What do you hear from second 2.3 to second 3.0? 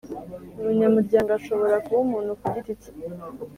kugiti cye